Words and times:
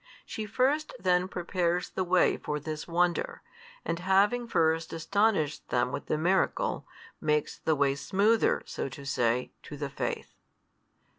She 0.25 0.47
first 0.47 0.93
then 0.99 1.27
prepares 1.27 1.91
the 1.91 2.03
way 2.03 2.35
for 2.35 2.59
this 2.59 2.87
wonder, 2.87 3.43
and 3.85 3.99
having 3.99 4.47
first 4.47 4.91
astonished 4.93 5.69
them 5.69 5.91
with 5.91 6.07
the 6.07 6.17
miracle, 6.17 6.87
makes 7.21 7.59
the 7.59 7.75
way 7.75 7.93
smoother, 7.93 8.63
so 8.65 8.89
to 8.89 9.05
say, 9.05 9.51
to 9.61 9.77
the 9.77 9.89
faith. 9.91 10.33